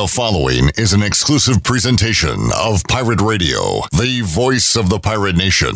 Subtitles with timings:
[0.00, 5.74] The following is an exclusive presentation of Pirate Radio, the voice of the pirate nation.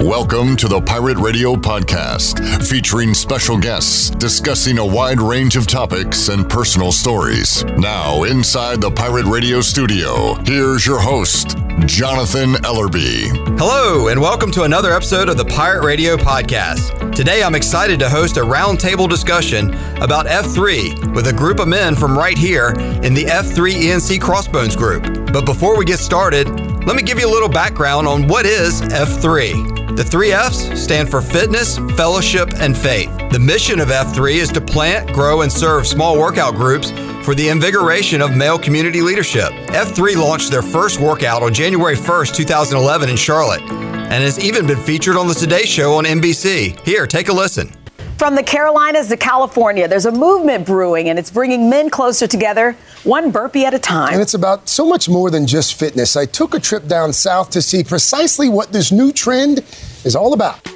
[0.00, 6.28] Welcome to the Pirate Radio Podcast, featuring special guests discussing a wide range of topics
[6.28, 7.64] and personal stories.
[7.78, 11.56] Now, inside the Pirate Radio studio, here's your host,
[11.90, 13.58] Jonathan Ellerby.
[13.58, 17.12] Hello, and welcome to another episode of the Pirate Radio Podcast.
[17.16, 21.96] Today, I'm excited to host a roundtable discussion about F3 with a group of men
[21.96, 22.70] from right here
[23.02, 25.02] in the F3 ENC Crossbones Group.
[25.32, 26.48] But before we get started,
[26.86, 29.96] let me give you a little background on what is F3.
[29.96, 33.10] The three F's stand for fitness, fellowship, and faith.
[33.32, 37.48] The mission of F3 is to plant, grow, and serve small workout groups for the
[37.48, 39.50] invigoration of male community leadership.
[39.68, 44.78] F3 launched their first workout on January 1st, 2011 in Charlotte, and has even been
[44.78, 46.80] featured on the Today Show on NBC.
[46.80, 47.72] Here, take a listen.
[48.16, 52.76] From the Carolinas to California, there's a movement brewing, and it's bringing men closer together,
[53.04, 54.12] one burpee at a time.
[54.12, 56.16] And it's about so much more than just fitness.
[56.16, 59.64] I took a trip down south to see precisely what this new trend
[60.04, 60.70] is all about.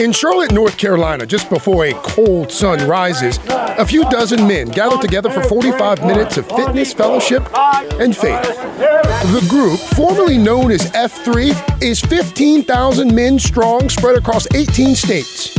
[0.00, 4.96] In Charlotte, North Carolina, just before a cold sun rises, a few dozen men gather
[4.96, 7.46] together for 45 minutes of fitness, fellowship,
[8.00, 8.42] and faith.
[8.42, 15.54] The group, formerly known as F3, is 15,000 men strong, spread across 18 states.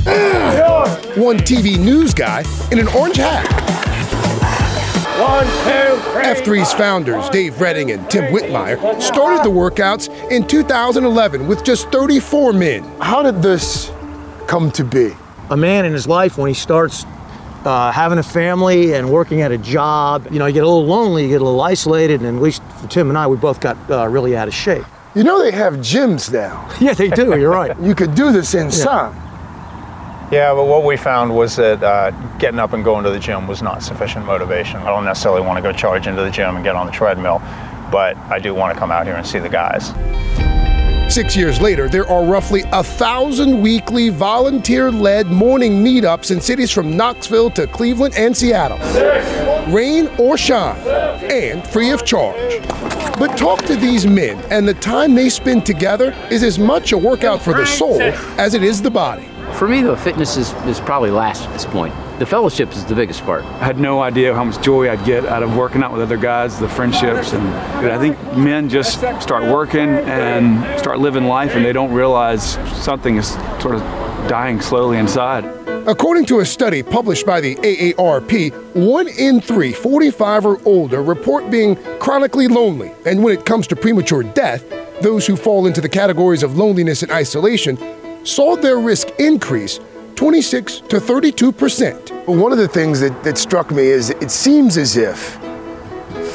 [1.16, 3.46] One TV news guy in an orange hat.
[5.22, 6.24] One, two, three.
[6.24, 12.54] F3's founders, Dave Redding and Tim Whitmire, started the workouts in 2011 with just 34
[12.54, 12.84] men.
[13.00, 13.92] How did this
[14.48, 15.16] come to be?
[15.52, 17.06] a man in his life when he starts
[17.66, 20.86] uh, having a family and working at a job, you know, you get a little
[20.86, 23.60] lonely, you get a little isolated, and at least for Tim and I, we both
[23.60, 24.86] got uh, really out of shape.
[25.14, 26.70] You know they have gyms now.
[26.82, 27.38] Yeah, they do.
[27.38, 27.78] You're right.
[27.82, 29.14] You could do this in inside.
[30.32, 33.48] Yeah, but what we found was that uh, getting up and going to the gym
[33.48, 34.78] was not sufficient motivation.
[34.78, 37.40] I don't necessarily want to go charge into the gym and get on the treadmill,
[37.92, 39.92] but I do want to come out here and see the guys.
[41.12, 46.72] Six years later, there are roughly a thousand weekly volunteer led morning meetups in cities
[46.72, 48.78] from Knoxville to Cleveland and Seattle.
[49.74, 50.80] Rain or shine,
[51.30, 52.66] and free of charge.
[53.20, 56.98] But talk to these men, and the time they spend together is as much a
[56.98, 59.28] workout for the soul as it is the body.
[59.56, 61.94] For me, the fitness is, is probably last at this point.
[62.22, 63.44] The fellowship is the biggest part.
[63.44, 66.18] I had no idea how much joy I'd get out of working out with other
[66.18, 67.48] guys, the friendships, and
[67.92, 73.16] I think men just start working and start living life, and they don't realize something
[73.16, 73.82] is sort of
[74.30, 75.46] dying slowly inside.
[75.88, 81.50] According to a study published by the AARP, one in three 45 or older report
[81.50, 82.92] being chronically lonely.
[83.04, 84.64] And when it comes to premature death,
[85.02, 87.80] those who fall into the categories of loneliness and isolation
[88.24, 89.80] saw their risk increase
[90.22, 92.12] 26 to 32 percent.
[92.28, 95.40] One of the things that, that struck me is it seems as if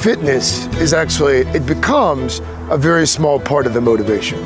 [0.01, 4.39] fitness is actually, it becomes a very small part of the motivation.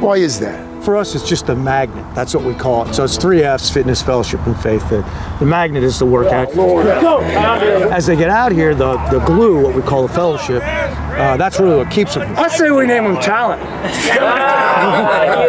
[0.00, 0.84] Why is that?
[0.84, 2.06] For us, it's just a magnet.
[2.14, 2.94] That's what we call it.
[2.94, 4.88] So it's three F's: fitness, fellowship, and faith.
[4.88, 5.02] The,
[5.40, 6.50] the magnet is the workout.
[7.90, 11.58] As they get out here, the, the glue, what we call the fellowship, uh, that's
[11.58, 12.32] really what keeps them.
[12.38, 13.60] I say we name them talent.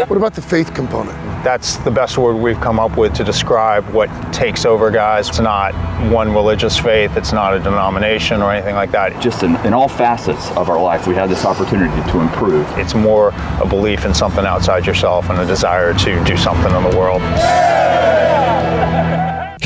[0.09, 1.27] What about the faith component?
[1.47, 5.30] That's the best word we've come up with to describe what takes over guys.
[5.30, 5.74] It's not
[6.12, 9.24] one religious faith, it's not a denomination or anything like that.
[9.24, 12.68] just in, in all facets of our life, we have this opportunity to improve.
[12.78, 13.30] It's more
[13.62, 17.22] a belief in something outside yourself and a desire to do something in the world.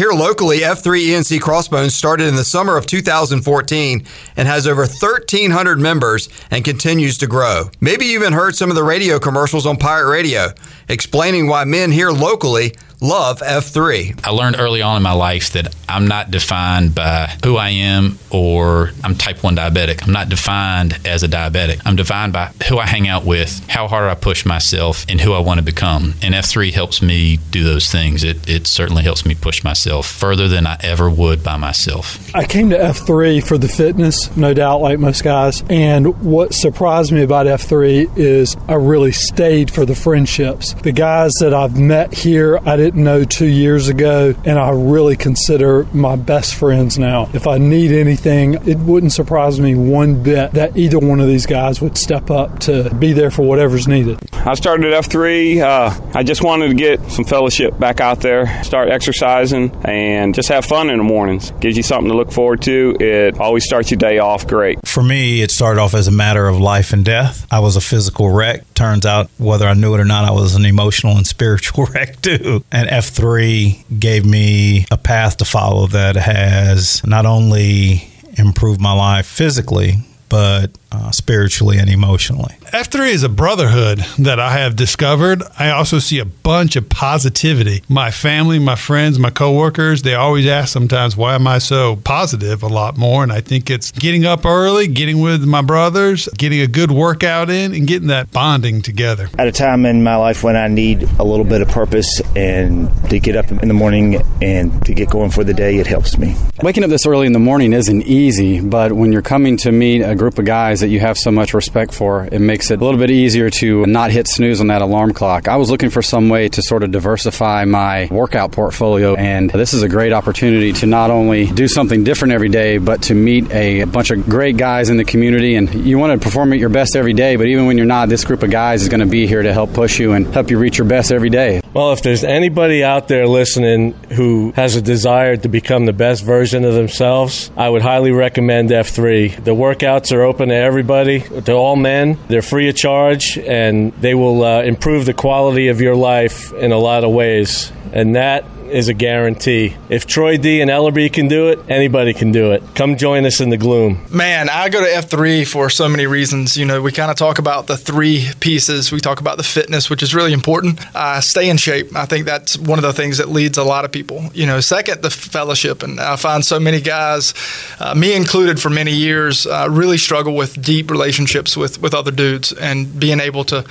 [0.02, 4.04] Here locally, F3 ENC Crossbones started in the summer of 2014
[4.36, 7.70] and has over 1,300 members and continues to grow.
[7.80, 10.54] Maybe you even heard some of the radio commercials on Pirate Radio
[10.90, 14.22] explaining why men here locally love F3.
[14.24, 18.20] I learned early on in my life that I'm not defined by who I am
[18.30, 20.04] or I'm type 1 diabetic.
[20.06, 21.82] I'm not defined as a diabetic.
[21.84, 25.34] I'm defined by who I hang out with, how hard I push myself, and who
[25.34, 26.14] I want to become.
[26.22, 28.24] And F3 helps me do those things.
[28.24, 32.34] It, it certainly helps me push myself further than I ever would by myself.
[32.36, 35.64] I came to F3 for the fitness, no doubt, like most guys.
[35.70, 40.74] And what surprised me about F3 is I really stayed for the friendships.
[40.76, 45.16] The guys that I've met here, I didn't know two years ago, and I really
[45.16, 47.30] consider my best friends now.
[47.34, 51.46] If I need anything, it wouldn't surprise me one bit that either one of these
[51.46, 54.20] guys would step up to be there for whatever's needed.
[54.34, 55.62] I started at F3.
[55.62, 60.50] Uh, I just wanted to get some fellowship back out there, start exercising, and just
[60.50, 61.52] have fun in the mornings.
[61.60, 62.96] Gives you something to look forward to.
[63.00, 64.86] It always starts your day off great.
[64.88, 67.46] For me, it started off as a matter of life and death.
[67.52, 68.72] I was a physical wreck.
[68.74, 72.22] Turns out, whether I knew it or not, I was an emotional and spiritual wreck
[72.22, 72.64] too.
[72.72, 78.08] And F3 gave me a path to follow that has not only
[78.38, 79.98] improved my life physically,
[80.30, 82.56] but uh, spiritually and emotionally.
[82.74, 85.44] F3 is a brotherhood that I have discovered.
[85.60, 87.84] I also see a bunch of positivity.
[87.90, 92.64] My family, my friends, my coworkers, they always ask sometimes, why am I so positive
[92.64, 93.24] a lot more?
[93.24, 97.50] And I think it's getting up early, getting with my brothers, getting a good workout
[97.50, 99.30] in, and getting that bonding together.
[99.38, 102.90] At a time in my life when I need a little bit of purpose and
[103.10, 106.18] to get up in the morning and to get going for the day, it helps
[106.18, 106.36] me.
[106.64, 110.02] Waking up this early in the morning isn't easy, but when you're coming to meet
[110.02, 112.84] a group of guys that you have so much respect for, it makes it a
[112.84, 115.48] little bit easier to not hit snooze on that alarm clock.
[115.48, 119.74] I was looking for some way to sort of diversify my workout portfolio, and this
[119.74, 123.50] is a great opportunity to not only do something different every day, but to meet
[123.52, 125.56] a bunch of great guys in the community.
[125.56, 128.10] And you want to perform at your best every day, but even when you're not,
[128.10, 130.52] this group of guys is going to be here to help push you and help
[130.52, 131.62] you reach your best every day.
[131.74, 136.24] Well, if there's anybody out there listening who has a desire to become the best
[136.24, 139.44] version of themselves, I would highly recommend F3.
[139.44, 142.18] The workouts are open to everybody, to all men.
[142.30, 146.72] They're free of charge, and they will uh, improve the quality of your life in
[146.72, 147.74] a lot of ways.
[147.92, 149.76] And that is a guarantee.
[149.90, 152.64] If Troy D and Ellerby can do it, anybody can do it.
[152.76, 154.06] Come join us in the gloom.
[154.10, 156.58] Man, I go to F3 for so many reasons.
[156.58, 158.92] You know, we kind of talk about the three pieces.
[158.92, 160.80] We talk about the fitness, which is really important.
[160.96, 161.96] Uh, stay in shape.
[161.96, 164.30] I think that's one of the things that leads a lot of people.
[164.34, 165.84] You know, second, the fellowship.
[165.84, 167.34] And I find so many guys,
[167.80, 172.12] uh, me included for many years, uh, really struggle with deep relationships with, with other
[172.12, 173.66] dudes and being able to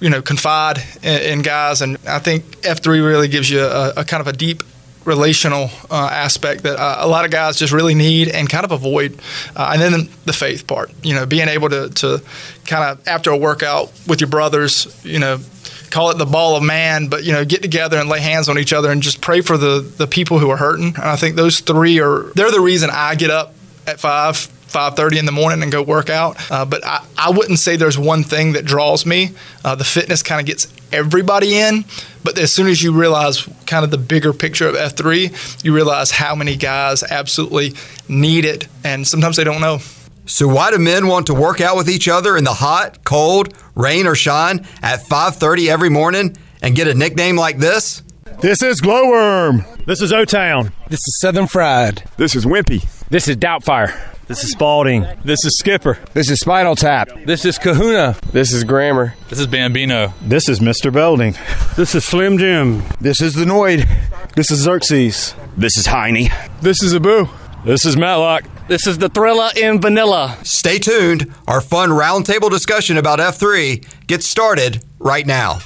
[0.00, 1.82] you know, confide in, in, guys.
[1.82, 4.62] And I think F3 really gives you a, a kind of a deep
[5.04, 8.72] relational uh, aspect that uh, a lot of guys just really need and kind of
[8.72, 9.18] avoid.
[9.56, 12.22] Uh, and then the faith part, you know, being able to, to
[12.66, 15.38] kind of after a workout with your brothers, you know,
[15.90, 18.58] call it the ball of man, but you know, get together and lay hands on
[18.58, 20.94] each other and just pray for the the people who are hurting.
[20.94, 23.54] And I think those three are they're the reason I get up
[23.86, 26.36] at five 5.30 in the morning and go work out.
[26.50, 29.30] Uh, but I, I wouldn't say there's one thing that draws me.
[29.64, 31.84] Uh, the fitness kind of gets everybody in.
[32.22, 36.10] But as soon as you realize kind of the bigger picture of F3, you realize
[36.10, 37.74] how many guys absolutely
[38.08, 38.68] need it.
[38.84, 39.78] And sometimes they don't know.
[40.26, 43.52] So why do men want to work out with each other in the hot, cold,
[43.74, 48.02] rain or shine at 5:30 every morning and get a nickname like this?
[48.40, 49.64] This is Glowworm.
[49.86, 50.72] This is O Town.
[50.88, 52.04] This is Southern Fried.
[52.16, 52.86] This is Wimpy.
[53.08, 53.98] This is Doubtfire.
[54.30, 55.04] This is Spalding.
[55.24, 55.98] This is Skipper.
[56.14, 57.08] This is Spinal Tap.
[57.26, 58.16] This is Kahuna.
[58.30, 59.16] This is Grammar.
[59.28, 60.14] This is Bambino.
[60.22, 60.92] This is Mr.
[60.92, 61.34] Belding.
[61.76, 62.84] This is Slim Jim.
[63.00, 63.88] This is the Noid.
[64.36, 65.34] This is Xerxes.
[65.56, 66.30] This is Heine.
[66.62, 67.26] This is Abu.
[67.64, 68.44] This is Matlock.
[68.68, 70.38] This is the Thriller in Vanilla.
[70.44, 71.34] Stay tuned.
[71.48, 75.58] Our fun roundtable discussion about F3 gets started right now.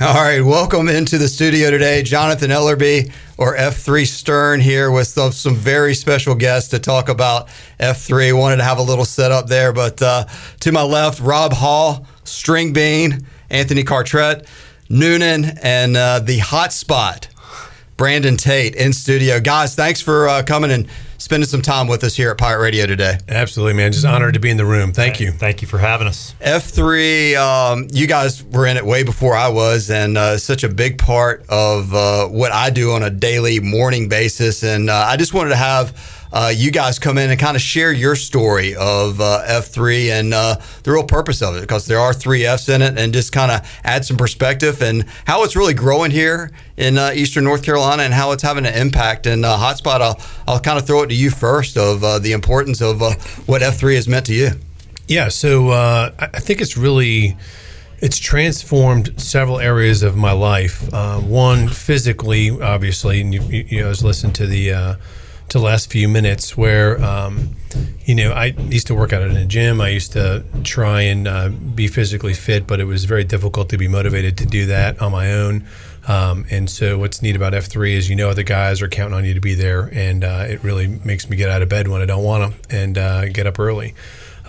[0.00, 5.56] All right, welcome into the studio today, Jonathan Ellerby or F3 Stern here with some,
[5.56, 7.48] very special guests to talk about
[7.80, 8.38] F3.
[8.38, 10.26] Wanted to have a little setup there, but uh,
[10.60, 14.46] to my left, Rob Hall, String Bean, Anthony Cartrett,
[14.88, 17.26] Noonan, and uh, the hotspot,
[17.96, 19.40] Brandon Tate in studio.
[19.40, 20.86] Guys, thanks for uh, coming and
[21.18, 23.18] spending some time with us here at Pirate Radio today.
[23.28, 23.92] Absolutely, man.
[23.92, 24.92] Just honored to be in the room.
[24.92, 25.32] Thank you.
[25.32, 26.34] Thank you for having us.
[26.40, 30.68] F3, um, you guys were in it way before I was, and uh, such a
[30.68, 34.62] big part of uh, what I do on a daily morning basis.
[34.62, 37.62] And uh, I just wanted to have uh, you guys come in and kind of
[37.62, 41.98] share your story of uh, F3 and uh, the real purpose of it, because there
[41.98, 45.56] are three Fs in it, and just kind of add some perspective and how it's
[45.56, 49.26] really growing here in uh, Eastern North Carolina and how it's having an impact.
[49.26, 52.32] And uh, Hotspot, I'll, I'll kind of throw it to you first of uh, the
[52.32, 54.50] importance of what F3 has meant to you.
[55.06, 57.36] Yeah, so I think it's really
[58.00, 60.92] it's transformed several areas of my life.
[60.92, 64.94] Uh, one physically, obviously, and you, you know, I was listening to the uh,
[65.48, 67.56] to the last few minutes where um,
[68.04, 69.80] you know I used to work out in a gym.
[69.80, 73.78] I used to try and uh, be physically fit, but it was very difficult to
[73.78, 75.66] be motivated to do that on my own.
[76.06, 79.24] Um, and so, what's neat about F3 is you know the guys are counting on
[79.24, 82.00] you to be there, and uh, it really makes me get out of bed when
[82.00, 83.94] I don't want to and uh, get up early.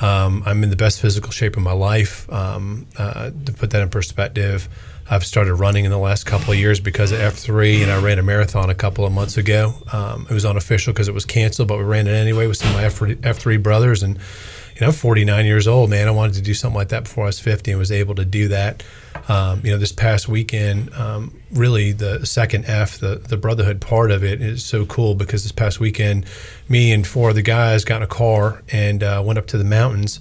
[0.01, 2.32] Um, I'm in the best physical shape of my life.
[2.32, 4.70] Um, uh, to put that in perspective,
[5.11, 8.19] I've started running in the last couple of years because of F3, and I ran
[8.19, 9.73] a marathon a couple of months ago.
[9.91, 12.69] Um, it was unofficial because it was canceled, but we ran it anyway with some
[12.69, 14.03] of my F3, F3 brothers.
[14.03, 16.07] And, you know, I'm 49 years old, man.
[16.07, 18.25] I wanted to do something like that before I was 50 and was able to
[18.25, 18.83] do that.
[19.27, 24.11] Um, you know, this past weekend, um, really the second F, the, the brotherhood part
[24.11, 26.27] of it is so cool because this past weekend,
[26.67, 29.57] me and four of the guys got in a car and uh, went up to
[29.57, 30.19] the mountains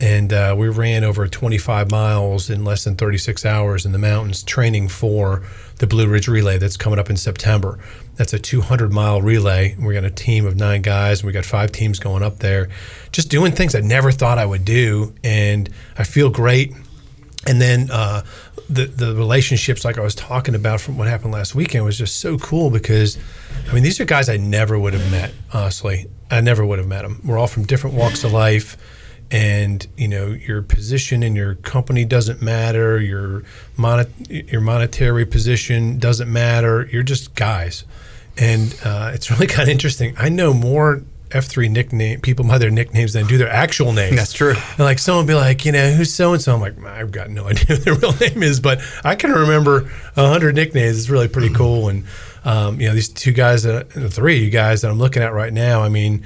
[0.00, 4.42] and uh, we ran over 25 miles in less than 36 hours in the mountains
[4.42, 5.42] training for
[5.78, 7.78] the Blue Ridge Relay that's coming up in September.
[8.16, 9.74] That's a 200 mile relay.
[9.78, 12.68] We got a team of nine guys, and we got five teams going up there,
[13.12, 16.74] just doing things I never thought I would do, and I feel great.
[17.46, 18.22] And then uh,
[18.68, 22.18] the the relationships, like I was talking about from what happened last weekend, was just
[22.18, 23.18] so cool because,
[23.68, 25.32] I mean, these are guys I never would have met.
[25.52, 27.20] Honestly, I never would have met them.
[27.24, 28.76] We're all from different walks of life
[29.30, 33.42] and you know your position in your company doesn't matter your
[33.76, 37.84] mon- your monetary position doesn't matter you're just guys
[38.38, 42.70] and uh, it's really kind of interesting i know more F3 nickname people by their
[42.70, 44.14] nicknames than do their actual names.
[44.14, 44.54] That's true.
[44.54, 46.54] And like someone be like, you know, who's so and so?
[46.54, 49.90] I'm like, I've got no idea what their real name is, but I can remember
[50.16, 50.98] a hundred nicknames.
[50.98, 51.88] It's really pretty cool.
[51.88, 52.04] And
[52.44, 55.32] um, you know, these two guys, that, the three you guys that I'm looking at
[55.32, 55.82] right now.
[55.82, 56.24] I mean,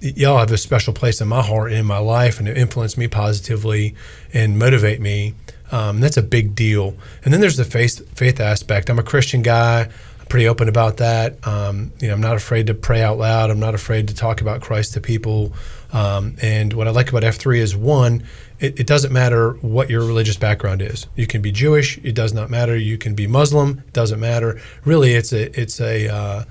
[0.00, 2.98] y'all have a special place in my heart and in my life, and it influenced
[2.98, 3.94] me positively
[4.32, 5.34] and motivate me.
[5.70, 6.94] Um, that's a big deal.
[7.24, 8.88] And then there's the faith faith aspect.
[8.90, 9.88] I'm a Christian guy
[10.20, 11.46] I'm pretty open about that.
[11.46, 13.50] Um, you know, I'm not afraid to pray out loud.
[13.50, 15.52] I'm not afraid to talk about Christ to people.
[15.92, 18.24] Um, and what I like about F3 is one,
[18.60, 21.06] it, it, doesn't matter what your religious background is.
[21.16, 21.98] You can be Jewish.
[21.98, 22.76] It does not matter.
[22.76, 23.82] You can be Muslim.
[23.86, 24.60] It doesn't matter.
[24.84, 26.44] Really, it's a it's a uh,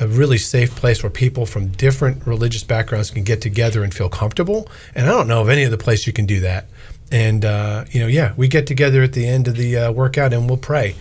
[0.00, 4.08] a really safe place where people from different religious backgrounds can get together and feel
[4.08, 4.68] comfortable.
[4.94, 6.66] And I don't know of any other place you can do that.
[7.12, 10.32] And uh, you know, yeah, we get together at the end of the uh, workout
[10.32, 10.96] and we'll pray.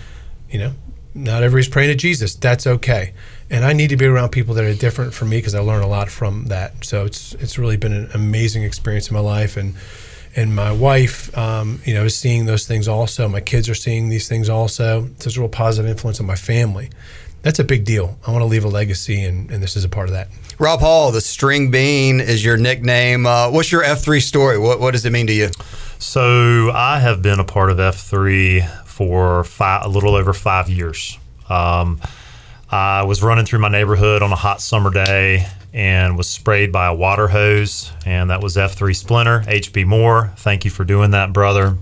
[0.49, 0.73] You know,
[1.15, 2.35] not everybody's praying to Jesus.
[2.35, 3.13] That's okay.
[3.49, 5.83] And I need to be around people that are different from me because I learn
[5.83, 6.85] a lot from that.
[6.85, 9.75] So it's it's really been an amazing experience in my life, and
[10.35, 13.27] and my wife, um, you know, is seeing those things also.
[13.29, 15.01] My kids are seeing these things also.
[15.01, 16.89] So it's a real positive influence on my family.
[17.43, 18.17] That's a big deal.
[18.25, 20.29] I want to leave a legacy, and, and this is a part of that.
[20.59, 23.25] Rob Hall, the string bean is your nickname.
[23.25, 24.57] Uh, what's your F3 story?
[24.57, 25.49] What, what does it mean to you?
[25.99, 31.19] So I have been a part of F3 for five, a little over five years.
[31.49, 31.99] Um,
[32.71, 36.87] I was running through my neighborhood on a hot summer day and was sprayed by
[36.87, 40.31] a water hose, and that was F3 Splinter, HB Moore.
[40.37, 41.75] Thank you for doing that, brother.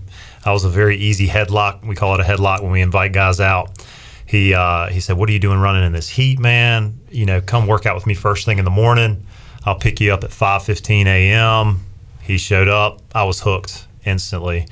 [0.43, 1.85] That was a very easy headlock.
[1.85, 3.85] We call it a headlock when we invite guys out.
[4.31, 7.01] He uh, he said, "What are you doing running in this heat, man?
[7.09, 9.27] You know, come work out with me first thing in the morning.
[9.65, 11.81] I'll pick you up at 5:15 a.m."
[12.21, 13.01] He showed up.
[13.13, 14.67] I was hooked instantly.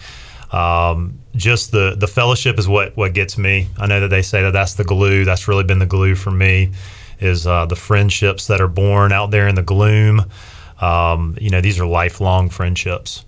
[0.53, 3.67] Um, just the the fellowship is what what gets me.
[3.77, 5.25] I know that they say that that's the glue.
[5.25, 6.71] That's really been the glue for me.
[7.19, 10.23] Is uh, the friendships that are born out there in the gloom.
[10.79, 13.25] Um, you know, these are lifelong friendships.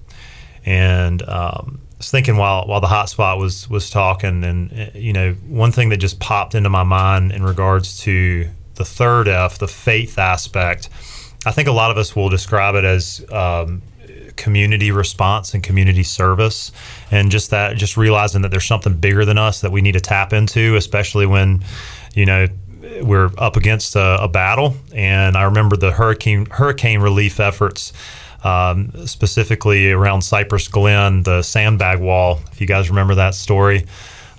[0.66, 5.34] And um, was thinking while while the hotspot was was talking, and uh, you know,
[5.48, 9.68] one thing that just popped into my mind in regards to the third F, the
[9.68, 10.90] faith aspect.
[11.46, 13.84] I think a lot of us will describe it as um,
[14.36, 16.72] community response and community service
[17.12, 20.00] and just that just realizing that there's something bigger than us that we need to
[20.00, 21.64] tap into especially when
[22.16, 22.48] you know
[23.04, 27.94] we're up against a, a battle and i remember the hurricane hurricane relief efforts
[28.44, 33.86] um, specifically around cypress glen the sandbag wall if you guys remember that story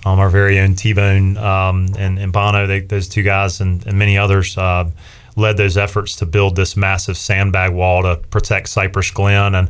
[0.05, 3.97] um, our very own T-Bone um, and, and Bono, they, those two guys and, and
[3.97, 4.89] many others uh,
[5.35, 9.55] led those efforts to build this massive sandbag wall to protect Cypress Glen.
[9.55, 9.69] And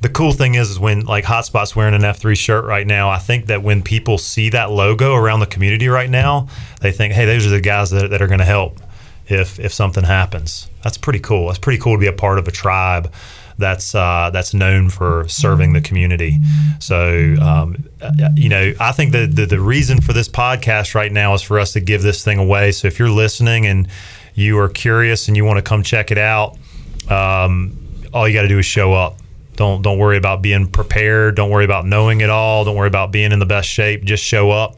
[0.00, 3.18] the cool thing is, is when like Hotspot's wearing an F3 shirt right now, I
[3.18, 6.48] think that when people see that logo around the community right now,
[6.80, 8.80] they think, hey, those are the guys that, that are going to help
[9.26, 10.68] if if something happens.
[10.82, 11.46] That's pretty cool.
[11.46, 13.12] That's pretty cool to be a part of a tribe
[13.58, 16.38] that's uh, that's known for serving the community.
[16.80, 17.84] So, um,
[18.34, 21.58] you know, I think that the, the reason for this podcast right now is for
[21.58, 22.72] us to give this thing away.
[22.72, 23.88] So, if you're listening and
[24.34, 26.58] you are curious and you want to come check it out,
[27.08, 27.78] um,
[28.12, 29.18] all you got to do is show up.
[29.56, 31.36] Don't don't worry about being prepared.
[31.36, 32.64] Don't worry about knowing it all.
[32.64, 34.04] Don't worry about being in the best shape.
[34.04, 34.76] Just show up.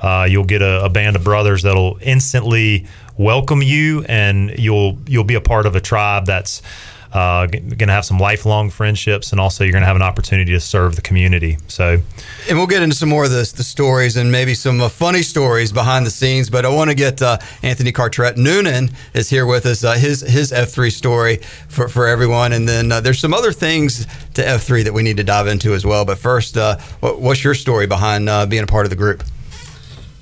[0.00, 5.24] Uh, you'll get a, a, band of brothers that'll instantly welcome you, and you'll you'll
[5.24, 6.60] be a part of a tribe that's
[7.12, 10.52] uh, going to have some lifelong friendships, and also you're going to have an opportunity
[10.52, 11.58] to serve the community.
[11.68, 11.98] So,
[12.48, 15.22] and we'll get into some more of the, the stories and maybe some uh, funny
[15.22, 16.50] stories behind the scenes.
[16.50, 19.84] But I want to get uh, Anthony Carteret Noonan is here with us.
[19.84, 21.36] Uh, his his F3 story
[21.68, 25.16] for, for everyone, and then uh, there's some other things to F3 that we need
[25.16, 26.04] to dive into as well.
[26.04, 29.22] But first, uh, what, what's your story behind being a part of the group?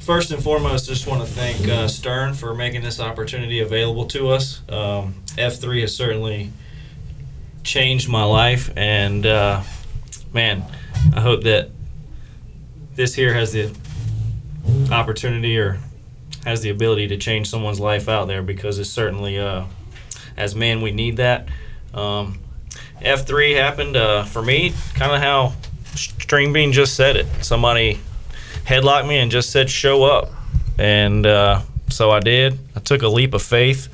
[0.01, 4.61] First and foremost, just want to thank Stern for making this opportunity available to us.
[4.69, 6.53] Um, F3 has certainly
[7.65, 9.63] changed my life, and uh,
[10.33, 10.65] man,
[11.15, 11.71] I hope that
[12.95, 13.75] this here has the
[14.93, 15.79] opportunity or
[16.45, 19.65] has the ability to change someone's life out there because it's certainly, uh,
[20.37, 21.49] as men, we need that.
[21.93, 22.39] Um,
[23.01, 25.55] F3 happened uh, for me, kind of how
[25.95, 27.27] String Bean just said it.
[27.43, 28.01] Somebody
[28.65, 30.31] headlocked me and just said, show up.
[30.79, 32.59] And uh, so I did.
[32.75, 33.89] I took a leap of faith,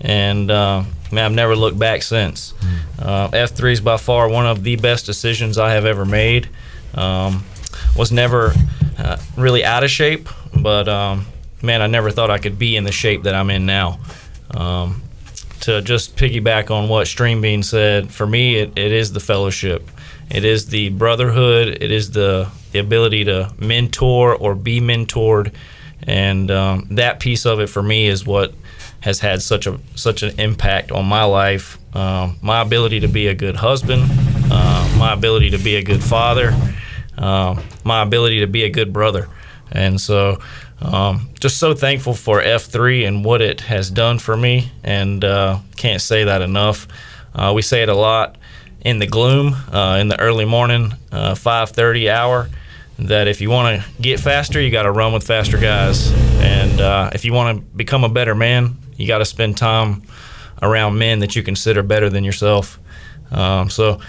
[0.00, 2.54] and uh, man, I've never looked back since.
[2.98, 6.48] Uh, F3 is by far one of the best decisions I have ever made.
[6.94, 7.44] Um,
[7.96, 8.52] was never
[8.98, 11.26] uh, really out of shape, but um,
[11.62, 14.00] man, I never thought I could be in the shape that I'm in now.
[14.50, 15.02] Um,
[15.60, 19.88] to just piggyback on what String Bean said, for me, it, it is the fellowship.
[20.30, 21.78] It is the brotherhood.
[21.80, 25.52] It is the, the ability to mentor or be mentored.
[26.02, 28.54] And um, that piece of it for me is what
[29.00, 31.78] has had such a such an impact on my life.
[31.94, 34.04] Um, my ability to be a good husband,
[34.50, 36.54] uh, my ability to be a good father,
[37.18, 39.28] uh, my ability to be a good brother.
[39.72, 40.38] And so,
[40.80, 45.58] um, just so thankful for F3 and what it has done for me, and uh,
[45.76, 46.88] can't say that enough.
[47.34, 48.36] Uh, we say it a lot
[48.80, 52.48] in the gloom, uh, in the early morning, 5:30 hour.
[52.98, 56.80] That if you want to get faster, you got to run with faster guys, and
[56.80, 60.02] uh, if you want to become a better man, you got to spend time
[60.62, 62.78] around men that you consider better than yourself.
[63.30, 64.00] Um, so,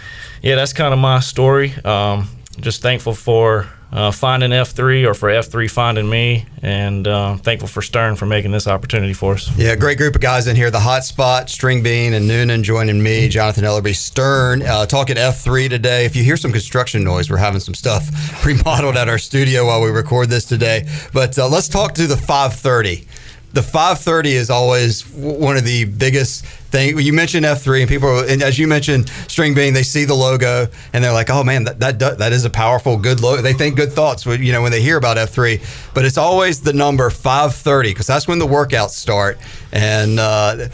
[0.41, 1.74] yeah, that's kind of my story.
[1.86, 2.27] Um,
[2.60, 7.81] just thankful for uh, finding F3 or for F3 finding me, and uh, thankful for
[7.81, 9.55] Stern for making this opportunity for us.
[9.57, 10.71] Yeah, great group of guys in here.
[10.71, 15.69] The Hot Spot, String Bean, and Noonan joining me, Jonathan Ellerby, Stern, uh, talking F3
[15.69, 16.05] today.
[16.05, 19.81] If you hear some construction noise, we're having some stuff remodeled at our studio while
[19.81, 20.88] we record this today.
[21.13, 23.07] But uh, let's talk to the 530
[23.53, 27.03] the 530 is always one of the biggest things.
[27.03, 30.67] You mentioned F3, and people, and as you mentioned, String Bean, they see the logo
[30.93, 33.75] and they're like, "Oh man, that that that is a powerful, good logo." They think
[33.75, 35.62] good thoughts, you know, when they hear about F3.
[35.93, 39.38] But it's always the number 530 because that's when the workouts start.
[39.74, 40.70] And uh,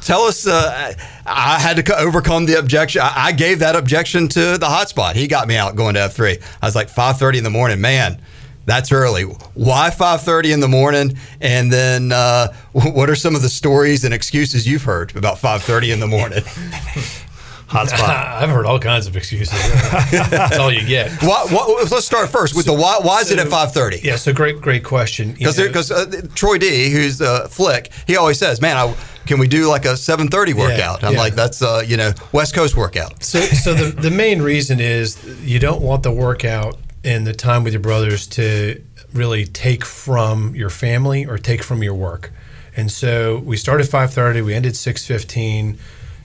[0.00, 0.94] tell us, uh,
[1.26, 3.02] I had to overcome the objection.
[3.02, 5.14] I, I gave that objection to the hotspot.
[5.14, 6.42] He got me out going to F3.
[6.62, 8.20] I was like 530 in the morning, man
[8.66, 9.22] that's early.
[9.22, 11.16] Why 5:30 in the morning?
[11.40, 15.92] And then, uh, what are some of the stories and excuses you've heard about 5:30
[15.92, 16.42] in the morning?
[17.68, 18.00] Hotspot.
[18.08, 19.50] I've heard all kinds of excuses.
[20.10, 21.10] That's all you get.
[21.22, 22.98] What, what, let's start first with so, the why.
[23.02, 24.02] Why is so, it at 5:30?
[24.04, 25.32] Yeah, so great, great question.
[25.32, 28.94] Because because uh, Troy D, who's uh, Flick, he always says, "Man, I."
[29.26, 31.02] Can we do like a 7:30 workout?
[31.02, 31.18] Yeah, I'm yeah.
[31.18, 33.24] like, that's uh, you know West Coast workout.
[33.24, 37.62] So, so the, the main reason is you don't want the workout and the time
[37.62, 38.82] with your brothers to
[39.14, 42.32] really take from your family or take from your work.
[42.76, 45.78] And so we started 5:30, we ended 6:15,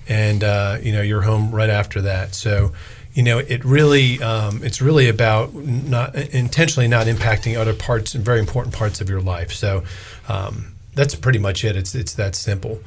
[0.10, 2.34] and uh, you know you're home right after that.
[2.34, 2.74] So
[3.14, 8.26] you know it really um, it's really about not intentionally not impacting other parts and
[8.26, 9.54] very important parts of your life.
[9.54, 9.84] So
[10.28, 11.76] um, that's pretty much it.
[11.76, 12.80] It's it's that simple.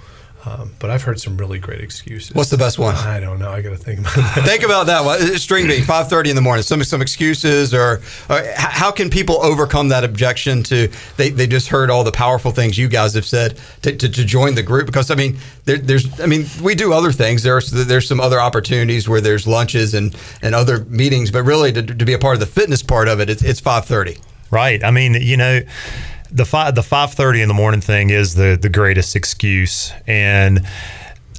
[0.47, 2.35] Um, but I've heard some really great excuses.
[2.35, 2.95] What's the best one?
[2.95, 3.51] I don't know.
[3.51, 4.45] I got to think about that.
[4.45, 5.19] think about that one.
[5.39, 6.63] String Bean, five thirty in the morning.
[6.63, 11.69] Some some excuses, or, or, how can people overcome that objection to they, they just
[11.69, 14.85] heard all the powerful things you guys have said to, to, to join the group?
[14.85, 17.43] Because I mean, there, there's I mean, we do other things.
[17.43, 21.83] There's there's some other opportunities where there's lunches and and other meetings, but really to,
[21.83, 24.19] to be a part of the fitness part of it, it's, it's five thirty.
[24.51, 24.85] Right.
[24.85, 25.63] I mean, you know
[26.35, 30.67] the five the five thirty in the morning thing is the the greatest excuse, and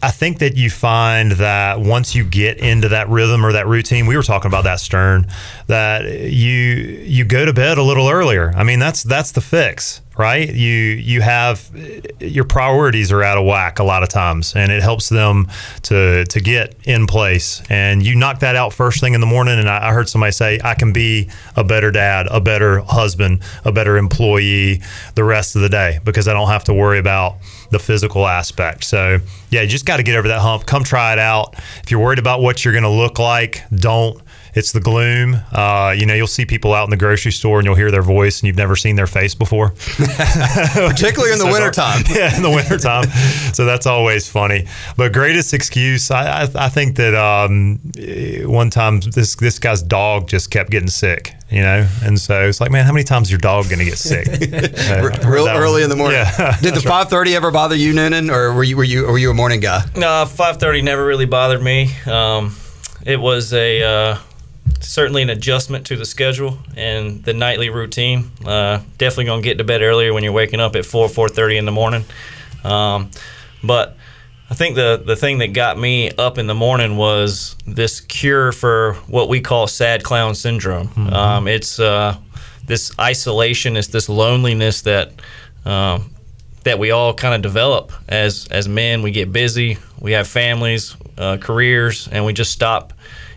[0.01, 4.05] I think that you find that once you get into that rhythm or that routine,
[4.05, 5.27] we were talking about that Stern,
[5.67, 8.53] that you you go to bed a little earlier.
[8.55, 10.47] I mean, that's that's the fix right?
[10.47, 11.69] You you have
[12.19, 15.47] your priorities are out of whack a lot of times, and it helps them
[15.83, 17.61] to to get in place.
[17.69, 19.59] And you knock that out first thing in the morning.
[19.59, 23.43] And I, I heard somebody say, "I can be a better dad, a better husband,
[23.63, 24.81] a better employee
[25.15, 27.37] the rest of the day because I don't have to worry about."
[27.71, 28.83] the physical aspect.
[28.83, 30.65] So, yeah, you just got to get over that hump.
[30.65, 31.55] Come try it out.
[31.83, 34.21] If you're worried about what you're going to look like, don't
[34.55, 35.35] it's the gloom.
[35.51, 38.01] Uh, you know, you'll see people out in the grocery store and you'll hear their
[38.01, 39.69] voice and you've never seen their face before.
[39.97, 42.03] Particularly in the wintertime.
[42.15, 43.03] Yeah, in the wintertime.
[43.53, 44.67] so that's always funny.
[44.95, 47.79] But greatest excuse, I, I, I think that um,
[48.49, 52.59] one time this this guy's dog just kept getting sick you know and so it's
[52.59, 55.83] like man how many times is your dog going to get sick uh, real early
[55.83, 58.83] in the morning yeah, did the 5.30 ever bother you noonan or were you were
[58.83, 62.55] you were you a morning guy no 5.30 never really bothered me um,
[63.05, 64.17] it was a uh,
[64.85, 68.31] certainly an adjustment to the schedule and the nightly routine.
[68.45, 71.57] Uh, definitely gonna get to bed earlier when you're waking up at four four thirty
[71.57, 72.05] in the morning.
[72.63, 73.11] Um,
[73.63, 73.97] but
[74.49, 78.51] I think the the thing that got me up in the morning was this cure
[78.51, 80.87] for what we call sad clown syndrome.
[80.89, 81.13] Mm-hmm.
[81.13, 82.17] Um, it's uh,
[82.65, 85.11] this isolation, it's this loneliness that.
[85.65, 86.11] Um,
[86.65, 89.03] that we all kind of develop as as men.
[89.03, 92.91] We get busy, we have families, uh, careers, and we just stop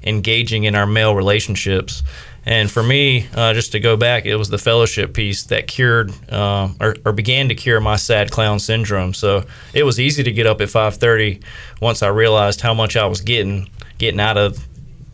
[0.08, 2.02] engaging in our male relationships.
[2.46, 6.12] And for me, uh, just to go back, it was the fellowship piece that cured
[6.32, 9.12] uh, or, or began to cure my sad clown syndrome.
[9.12, 9.44] So
[9.74, 11.42] it was easy to get up at 5:30
[11.80, 13.68] once I realized how much I was getting
[13.98, 14.58] getting out of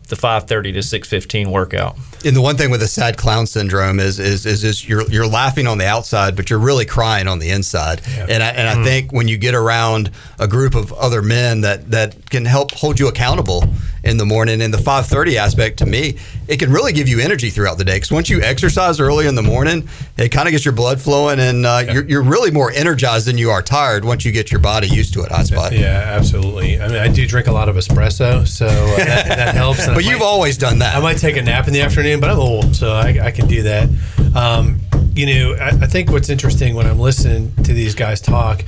[0.07, 1.97] the 5:30 to 6:15 workout.
[2.25, 5.27] And the one thing with the sad clown syndrome is is is, is you're you're
[5.27, 8.01] laughing on the outside, but you're really crying on the inside.
[8.27, 8.83] And I, and I Mm.
[8.83, 10.09] think when you get around
[10.39, 13.63] a group of other men that that can help hold you accountable
[14.03, 17.49] in the morning, and the 5:30 aspect to me, it can really give you energy
[17.49, 17.95] throughout the day.
[17.95, 21.39] Because once you exercise early in the morning, it kind of gets your blood flowing,
[21.39, 24.59] and uh, you're you're really more energized than you are tired once you get your
[24.59, 25.31] body used to it.
[25.31, 25.71] Hot spot.
[25.73, 26.79] Yeah, absolutely.
[26.81, 29.85] I mean, I do drink a lot of espresso, so uh, that, that helps.
[29.87, 30.95] But I you've might- always done that.
[30.95, 33.47] I might take a nap in the afternoon, but I'm old, so I, I can
[33.47, 33.89] do that.
[34.35, 34.79] Um,
[35.15, 38.59] you know, I, I think what's interesting when I'm listening to these guys talk,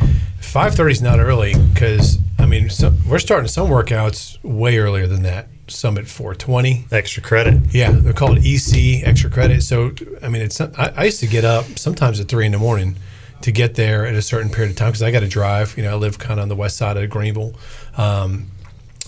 [0.41, 5.23] 5:30 is not early because I mean some, we're starting some workouts way earlier than
[5.23, 5.47] that.
[5.67, 6.91] Some at 4:20.
[6.91, 7.61] Extra credit.
[7.71, 9.63] Yeah, they're called EC extra credit.
[9.63, 12.57] So I mean, it's I, I used to get up sometimes at three in the
[12.57, 12.95] morning
[13.41, 15.77] to get there at a certain period of time because I got to drive.
[15.77, 17.55] You know, I live kind of on the west side of Greenville.
[17.97, 18.47] Um,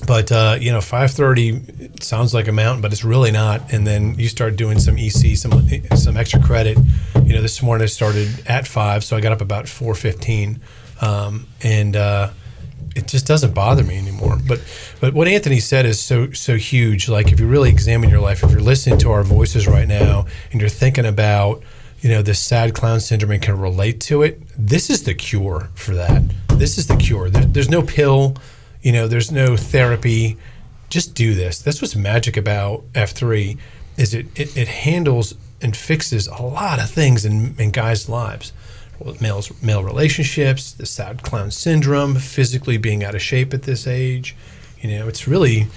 [0.06, 1.62] but uh, you know, five thirty
[2.02, 3.74] sounds like a mountain, but it's really not.
[3.74, 6.78] And then you start doing some EC, some some extra credit.
[7.24, 10.62] You know, this morning I started at five, so I got up about four fifteen,
[11.02, 12.30] um, and uh,
[13.00, 14.38] it just doesn't bother me anymore.
[14.48, 14.62] But
[15.00, 17.10] but what Anthony said is so so huge.
[17.10, 20.26] Like if you really examine your life, if you're listening to our voices right now,
[20.52, 21.64] and you're thinking about
[22.02, 25.70] you know this sad clown syndrome and can relate to it, this is the cure
[25.76, 26.22] for that.
[26.50, 27.30] This is the cure.
[27.30, 28.36] There, there's no pill.
[28.82, 30.38] You know, there's no therapy.
[30.90, 31.60] Just do this.
[31.62, 33.58] That's what's magic about F3
[33.98, 38.54] is it, it, it handles and fixes a lot of things in, in guys' lives.
[39.22, 44.36] Males, male relationships, the sad clown syndrome, physically being out of shape at this age.
[44.82, 45.68] You know, it's really,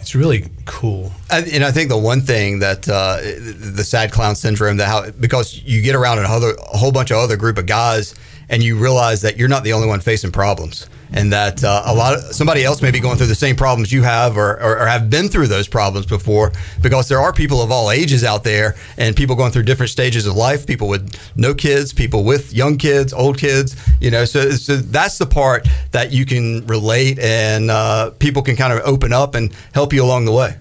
[0.00, 1.12] it's really cool.
[1.30, 5.62] And I think the one thing that uh, the sad clown syndrome that how because
[5.62, 8.14] you get around a whole bunch of other group of guys
[8.48, 11.94] and you realize that you're not the only one facing problems and that uh, a
[11.94, 14.80] lot of somebody else may be going through the same problems you have or, or,
[14.80, 18.44] or have been through those problems before because there are people of all ages out
[18.44, 22.52] there and people going through different stages of life people with no kids people with
[22.52, 27.18] young kids old kids you know so, so that's the part that you can relate
[27.18, 30.56] and uh, people can kind of open up and help you along the way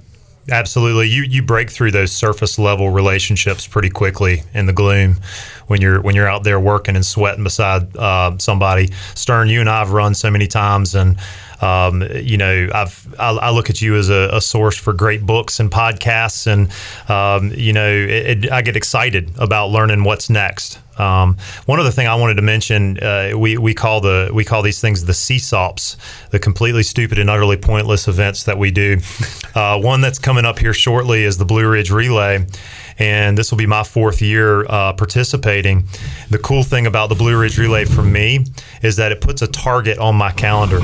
[0.52, 5.16] Absolutely, you you break through those surface level relationships pretty quickly in the gloom
[5.66, 8.90] when you're when you're out there working and sweating beside uh, somebody.
[9.16, 11.18] Stern, you and I have run so many times, and
[11.62, 15.26] um, you know I've I, I look at you as a, a, source for great
[15.26, 16.70] books and podcasts, and
[17.10, 20.80] um, you know it, it, I get excited about learning what's next.
[20.98, 24.62] Um, one other thing I wanted to mention, uh, we we call the we call
[24.62, 25.98] these things the CSAUPs,
[26.30, 28.98] the completely stupid and utterly pointless events that we do.
[29.56, 32.46] Uh, one that's coming up here shortly is the Blue Ridge Relay,
[32.98, 35.84] and this will be my fourth year uh, participating.
[36.30, 38.46] The cool thing about the Blue Ridge Relay for me
[38.82, 40.80] is that it puts a target on my calendar.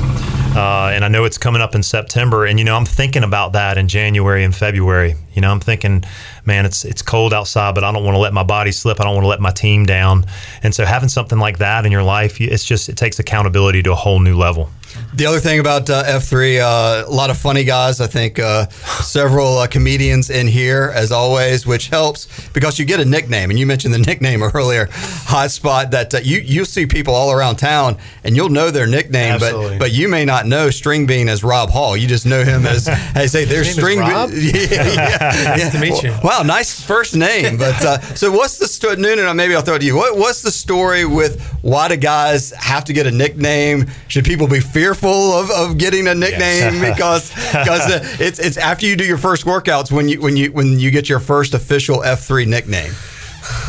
[0.53, 3.53] Uh, and I know it's coming up in September, and you know I'm thinking about
[3.53, 5.15] that in January and February.
[5.33, 6.03] You know I'm thinking,
[6.45, 8.99] man, it's it's cold outside, but I don't want to let my body slip.
[8.99, 10.25] I don't want to let my team down.
[10.61, 13.93] And so having something like that in your life, it's just it takes accountability to
[13.93, 14.69] a whole new level.
[15.13, 17.99] The other thing about uh, F3, uh, a lot of funny guys.
[17.99, 23.01] I think uh, several uh, comedians in here, as always, which helps because you get
[23.01, 23.49] a nickname.
[23.49, 25.91] And you mentioned the nickname earlier, Hotspot.
[25.91, 29.77] That uh, you you see people all around town, and you'll know their nickname, Absolutely.
[29.77, 31.97] but but you may not know String Bean as Rob Hall.
[31.97, 33.99] You just know him as hey, say there's String?
[33.99, 34.11] Bean.
[34.51, 36.15] Yeah, yeah, Nice to meet you.
[36.23, 37.57] Wow, nice first name.
[37.57, 38.95] But uh, so what's the story?
[38.95, 39.95] Maybe I'll throw it to you.
[39.95, 43.87] What, what's the story with why do guys have to get a nickname?
[44.07, 46.39] Should people be fearful of, of getting a nickname
[46.75, 46.91] Yes.
[46.93, 50.51] because because uh, it's it's after you do your first workouts when you when you
[50.51, 52.91] when you get your first official F three nickname.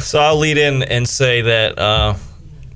[0.03, 2.15] So I'll lead in and say that uh,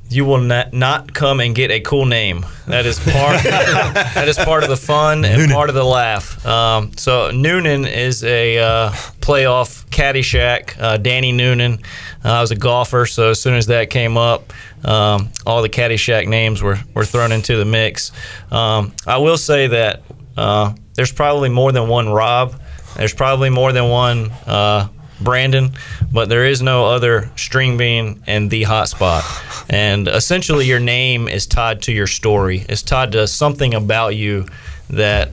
[0.08, 2.46] you will not, not come and get a cool name.
[2.66, 3.42] That is part.
[3.44, 6.44] that is part of the fun and part of the laugh.
[6.46, 8.90] Um, so Noonan is a uh,
[9.20, 10.80] playoff Caddyshack.
[10.80, 11.80] Uh, Danny Noonan.
[12.24, 14.52] Uh, I was a golfer, so as soon as that came up,
[14.84, 18.12] um, all the Caddyshack names were, were thrown into the mix.
[18.50, 20.02] Um, I will say that
[20.36, 22.60] uh, there's probably more than one Rob.
[22.96, 24.88] There's probably more than one uh,
[25.20, 25.72] Brandon,
[26.12, 29.22] but there is no other string bean and the hotspot.
[29.68, 32.64] And essentially, your name is tied to your story.
[32.68, 34.46] It's tied to something about you
[34.90, 35.30] that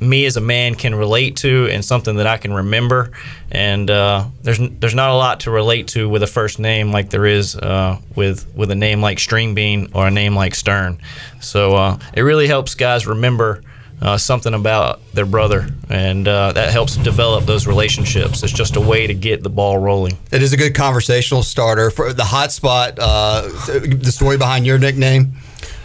[0.00, 3.10] me as a man can relate to and something that I can remember.
[3.50, 7.10] And uh, there's there's not a lot to relate to with a first name like
[7.10, 11.00] there is uh, with with a name like String Bean or a name like Stern.
[11.40, 13.62] So uh, it really helps guys remember
[14.00, 18.42] uh, something about their brother, and uh, that helps develop those relationships.
[18.42, 20.18] It's just a way to get the ball rolling.
[20.30, 22.98] It is a good conversational starter for the hot spot.
[22.98, 25.32] Uh, the story behind your nickname.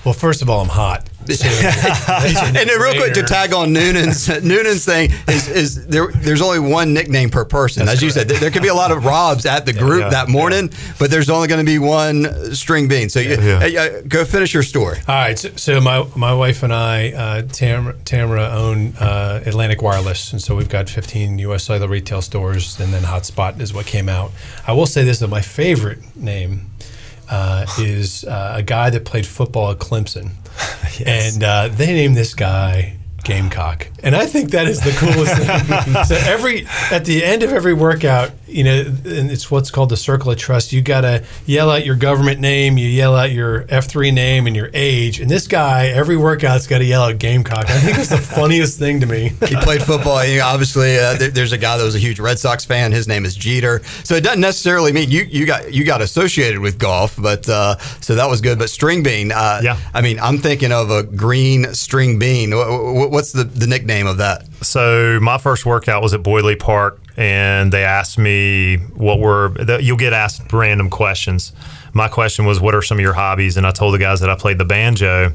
[0.06, 1.10] Well, first of all, I'm hot.
[1.30, 6.08] and then real quick to tag on Noonan's Noonan's thing is, is there.
[6.08, 8.28] There's only one nickname per person, That's as you said.
[8.28, 11.12] There, there could be a lot of Robs at the group yeah, that morning, but
[11.12, 13.10] there's only going to be one string bean.
[13.10, 14.98] So you, hey, uh, go finish your story.
[15.08, 15.38] All right.
[15.38, 20.42] So, so my my wife and I, uh, Tam, Tamara, own uh, Atlantic Wireless, and
[20.42, 21.64] so we've got 15 U.S.
[21.64, 24.32] cellular retail stores, and then Hotspot is what came out.
[24.68, 26.70] I will say this: that my favorite name
[27.30, 30.32] uh, is uh, a guy that played football at Clemson,
[31.06, 36.04] and uh, they named this guy Gamecock, and I think that is the coolest thing.
[36.06, 39.98] so every at the end of every workout, you know, and it's what's called the
[39.98, 40.72] circle of trust.
[40.72, 44.56] You gotta yell out your government name, you yell out your F three name and
[44.56, 47.70] your age, and this guy every workout's got to yell out Gamecock.
[47.70, 49.30] I think it's the funniest thing to me.
[49.48, 50.24] He played football.
[50.26, 52.92] You know, obviously, uh, there, there's a guy that was a huge Red Sox fan.
[52.92, 53.82] His name is Jeter.
[54.04, 57.78] So it doesn't necessarily mean you, you got you got associated with golf, but uh,
[58.02, 58.60] so that was good.
[58.60, 59.78] But string bean, uh, yeah.
[59.94, 62.52] I mean, I'm thinking of a green string bean.
[62.52, 64.46] Wh- wh- What's the, the nickname of that?
[64.64, 69.54] So my first workout was at Boyd Lee Park, and they asked me what were
[69.80, 71.52] you'll get asked random questions.
[71.94, 74.30] My question was, "What are some of your hobbies?" And I told the guys that
[74.30, 75.34] I played the banjo,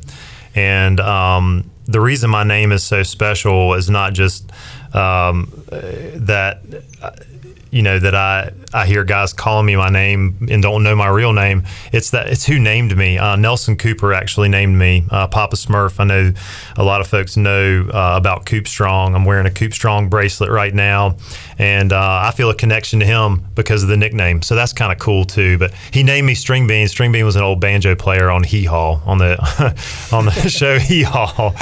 [0.54, 4.50] and um, the reason my name is so special is not just
[4.94, 6.61] um, that
[7.70, 11.09] you know that I I hear guys calling me my name and don't know my
[11.09, 11.64] real name.
[11.92, 13.18] It's that it's who named me.
[13.18, 16.01] Uh, Nelson Cooper actually named me uh, Papa Smurf.
[16.01, 16.33] I know
[16.77, 19.14] a lot of folks know uh, about Coop Strong.
[19.14, 21.16] I'm wearing a Coop Strong bracelet right now,
[21.59, 24.42] and uh, I feel a connection to him because of the nickname.
[24.42, 25.59] So that's kind of cool too.
[25.59, 26.88] But he named me String Bean.
[26.88, 29.37] String Bean was an old banjo player on Hee Haw on the
[30.12, 31.55] on the show Hee Haw,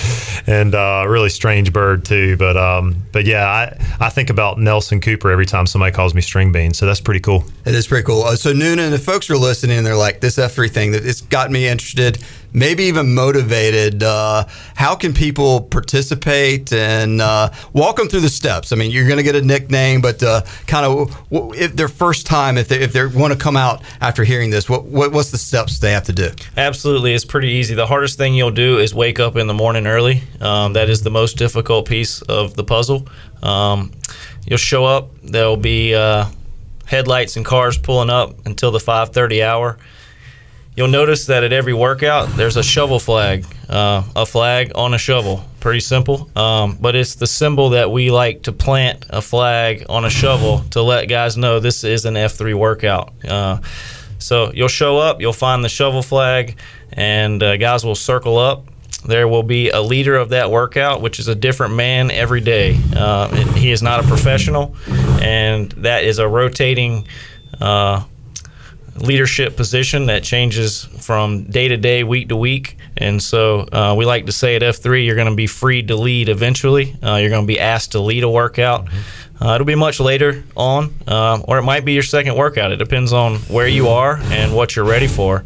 [0.46, 2.36] and uh, really strange bird too.
[2.36, 6.20] But um, but yeah, I I think about Nelson Cooper every time somebody calls me
[6.20, 6.74] String Bean.
[6.74, 7.44] So that's pretty cool.
[7.64, 8.24] It is pretty cool.
[8.24, 11.50] Uh, so Noonan, if folks are listening, they're like, this F3 thing, that it's got
[11.50, 12.18] me interested,
[12.52, 14.02] maybe even motivated.
[14.02, 18.72] Uh, how can people participate and uh, walk them through the steps?
[18.72, 22.26] I mean, you're going to get a nickname, but uh, kind of if their first
[22.26, 25.30] time, if they, if they want to come out after hearing this, what, what what's
[25.30, 26.30] the steps they have to do?
[26.56, 27.74] Absolutely, it's pretty easy.
[27.74, 30.22] The hardest thing you'll do is wake up in the morning early.
[30.40, 33.06] Um, that is the most difficult piece of the puzzle.
[33.42, 33.92] Um,
[34.44, 35.10] you'll show up.
[35.22, 36.26] There'll be uh,
[36.86, 39.78] headlights and cars pulling up until the 5:30 hour.
[40.76, 44.98] You'll notice that at every workout there's a shovel flag, uh, a flag on a
[44.98, 45.42] shovel.
[45.58, 50.04] Pretty simple, um, but it's the symbol that we like to plant a flag on
[50.04, 53.14] a shovel to let guys know this is an F3 workout.
[53.24, 53.58] Uh,
[54.18, 56.58] so you'll show up, you'll find the shovel flag,
[56.92, 58.66] and uh, guys will circle up.
[59.06, 62.78] There will be a leader of that workout, which is a different man every day.
[62.94, 64.76] Uh, he is not a professional,
[65.22, 67.06] and that is a rotating
[67.60, 68.04] uh,
[68.98, 72.76] leadership position that changes from day to day, week to week.
[72.96, 75.96] And so uh, we like to say at F3, you're going to be freed to
[75.96, 76.96] lead eventually.
[77.02, 78.88] Uh, you're going to be asked to lead a workout.
[79.40, 82.72] Uh, it'll be much later on, uh, or it might be your second workout.
[82.72, 85.44] It depends on where you are and what you're ready for.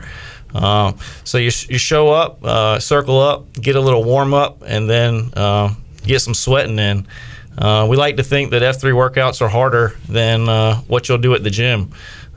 [0.54, 0.92] Uh,
[1.24, 5.32] so you, you show up, uh, circle up, get a little warm up, and then
[5.34, 7.06] uh, get some sweating in.
[7.88, 10.46] We like to think that F3 workouts are harder than
[10.86, 11.90] what you'll do at the gym.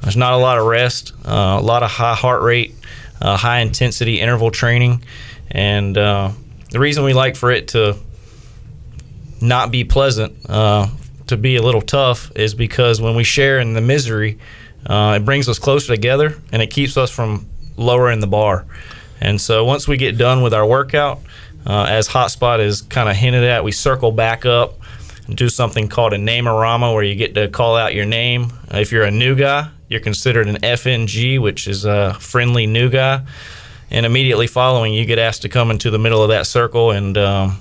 [0.04, 2.76] There's not a lot of rest, uh, a lot of high heart rate,
[3.22, 5.04] uh, high intensity interval training,
[5.50, 6.32] and uh,
[6.72, 7.96] the reason we like for it to
[9.42, 10.88] not be pleasant, uh,
[11.28, 14.40] to be a little tough, is because when we share in the misery,
[14.86, 17.46] uh, it brings us closer together and it keeps us from
[17.78, 18.66] lowering the bar.
[19.22, 21.22] And so once we get done with our workout,
[21.66, 24.74] uh, as Hotspot is kind of hinted at, we circle back up
[25.28, 28.52] and do something called a name-a-rama where you get to call out your name.
[28.72, 33.24] If you're a new guy, you're considered an FNG, which is a friendly new guy.
[33.92, 37.16] And immediately following, you get asked to come into the middle of that circle and
[37.18, 37.60] um,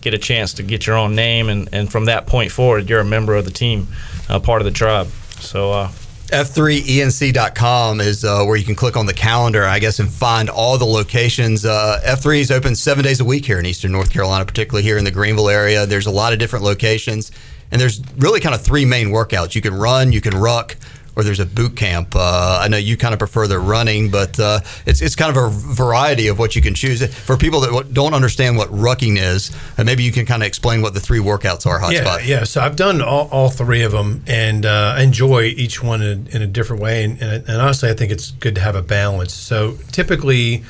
[0.00, 1.48] get a chance to get your own name.
[1.48, 3.88] And, and from that point forward, you're a member of the team,
[4.28, 5.08] uh, part of the tribe.
[5.40, 5.88] So, uh,
[6.32, 10.78] F3ENC.com is uh, where you can click on the calendar, I guess, and find all
[10.78, 11.66] the locations.
[11.66, 14.96] Uh, F3 is open seven days a week here in Eastern North Carolina, particularly here
[14.96, 15.84] in the Greenville area.
[15.84, 17.32] There's a lot of different locations,
[17.70, 19.54] and there's really kind of three main workouts.
[19.54, 20.76] You can run, you can ruck,
[21.14, 22.14] or there's a boot camp.
[22.16, 25.42] Uh, I know you kind of prefer the running, but uh, it's it's kind of
[25.42, 27.04] a variety of what you can choose.
[27.14, 30.82] For people that don't understand what rucking is, uh, maybe you can kind of explain
[30.82, 31.78] what the three workouts are.
[31.78, 32.20] Hotspot.
[32.20, 32.44] Yeah, yeah.
[32.44, 36.42] So I've done all, all three of them, and uh, enjoy each one in, in
[36.42, 37.04] a different way.
[37.04, 39.34] And, and, and honestly, I think it's good to have a balance.
[39.34, 40.64] So typically,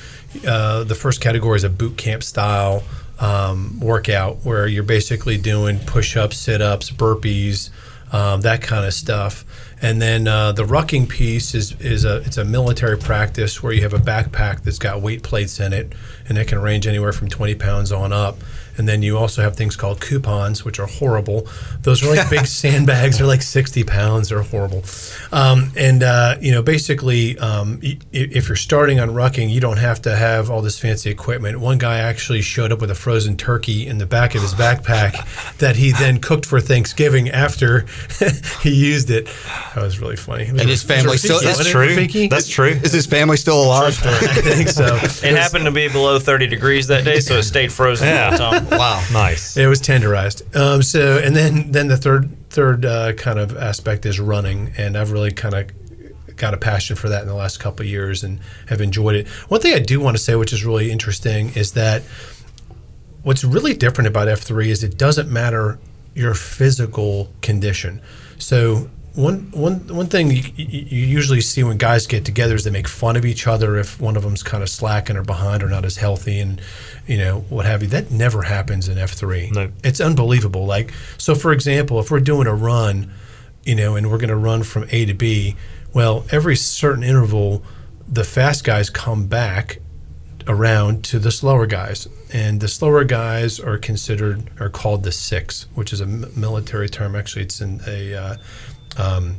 [0.47, 2.83] uh, the first category is a boot camp style.
[3.23, 7.71] um, workout where you're basically doing push-ups, sit-ups, burpees,
[8.13, 9.45] um, that kind of stuff.
[9.83, 13.83] And then uh, the rucking piece is is a it's a military practice where you
[13.83, 15.93] have a backpack that's got weight plates in it,
[16.29, 18.39] and it can range anywhere from 20 pounds on up.
[18.79, 21.47] And then you also have things called coupons, which are horrible.
[21.83, 23.19] Those are like big sandbags.
[23.19, 24.31] They're like 60 pounds.
[24.31, 24.83] They're horrible.
[25.31, 29.77] Um, and, uh, you know, basically, um, y- if you're starting on rucking, you don't
[29.77, 31.61] have to have all this fancy equipment.
[31.61, 35.59] One guy actually showed up with a frozen turkey in the back of his backpack
[35.59, 37.85] that he then cooked for Thanksgiving after
[38.63, 39.29] he used it.
[39.75, 40.47] That was really funny.
[40.47, 41.41] And his family still.
[41.41, 42.07] That's true.
[42.29, 42.69] That's true.
[42.69, 43.99] Is his family still alive?
[44.05, 44.97] I think so.
[44.97, 48.39] It happened to be below 30 degrees that day, so it stayed frozen the whole
[48.39, 48.67] time.
[48.83, 49.05] Wow.
[49.13, 49.57] Nice.
[49.57, 50.43] It was tenderized.
[50.57, 54.97] Um, so, and then then the third third uh, kind of aspect is running, and
[54.97, 58.25] I've really kind of got a passion for that in the last couple of years,
[58.25, 59.29] and have enjoyed it.
[59.49, 62.03] One thing I do want to say, which is really interesting, is that
[63.23, 65.79] what's really different about F three is it doesn't matter
[66.15, 68.03] your physical condition.
[68.39, 68.91] So.
[69.15, 72.89] One, one, one thing you, you usually see when guys get together is they make
[72.89, 75.85] fun of each other if one of them's kind of slacking or behind or not
[75.85, 76.63] as healthy and
[77.07, 77.89] you know what have you.
[77.89, 79.51] That never happens in F three.
[79.51, 79.71] No.
[79.85, 80.65] It's unbelievable.
[80.65, 83.13] Like so, for example, if we're doing a run,
[83.65, 85.57] you know, and we're going to run from A to B,
[85.93, 87.63] well, every certain interval,
[88.09, 89.79] the fast guys come back
[90.49, 95.67] around to the slower guys, and the slower guys are considered are called the six,
[95.75, 97.15] which is a military term.
[97.15, 98.37] Actually, it's in a uh,
[98.99, 99.37] um,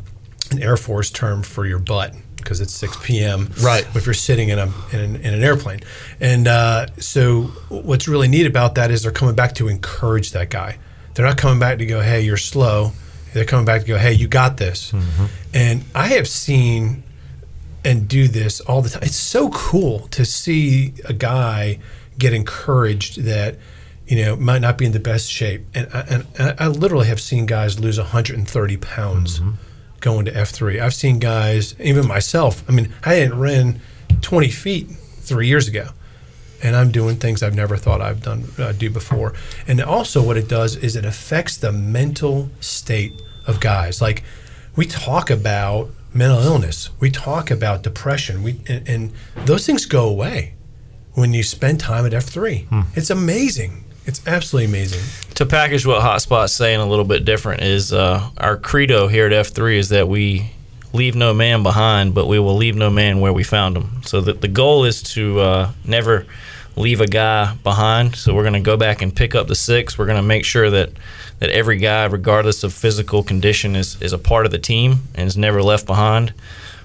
[0.52, 3.50] an Air Force term for your butt because it's 6 p.m.
[3.62, 3.86] Right.
[3.96, 5.80] If you're sitting in a in an, in an airplane,
[6.20, 10.50] and uh, so what's really neat about that is they're coming back to encourage that
[10.50, 10.78] guy.
[11.14, 12.92] They're not coming back to go, "Hey, you're slow."
[13.34, 14.94] They're coming back to go, "Hey, you got this."
[15.54, 17.04] And I have seen
[17.86, 19.04] and do this all the time.
[19.04, 21.80] It's so cool to see a guy
[22.18, 23.58] get encouraged that
[24.08, 25.66] you know might not be in the best shape.
[25.74, 29.42] And I, and I literally have seen guys lose 130 pounds
[30.00, 30.82] going to F3.
[30.82, 32.64] I've seen guys, even myself.
[32.70, 33.80] I mean, I hadn't ran
[34.22, 34.90] 20 feet
[35.22, 35.88] three years ago.
[36.62, 39.34] And I'm doing things I've never thought I've done uh, do before.
[39.68, 44.02] And also, what it does is it affects the mental state of guys.
[44.02, 44.24] Like
[44.76, 49.12] we talk about mental illness, we talk about depression, we and, and
[49.46, 50.54] those things go away
[51.16, 52.66] when you spend time at F3.
[52.96, 53.83] It's amazing.
[54.06, 55.02] It's absolutely amazing.
[55.36, 59.32] To package what Hotspot's saying a little bit different is uh, our credo here at
[59.32, 60.52] F3 is that we
[60.92, 64.04] leave no man behind, but we will leave no man where we found him.
[64.04, 66.26] So that the goal is to uh, never
[66.76, 68.16] leave a guy behind.
[68.16, 69.98] So we're going to go back and pick up the six.
[69.98, 70.92] We're going to make sure that
[71.40, 75.28] that every guy, regardless of physical condition, is is a part of the team and
[75.28, 76.34] is never left behind.